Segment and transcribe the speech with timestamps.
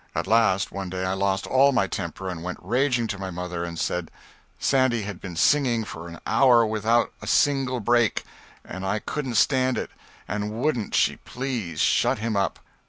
[0.15, 3.63] At last, one day, I lost all my temper, and went raging to my mother,
[3.63, 4.09] and said
[4.57, 8.23] Sandy had been singing for an hour without a single break,
[8.65, 9.91] and I couldn't stand it,
[10.27, 12.57] and wouldn't she please shut him up.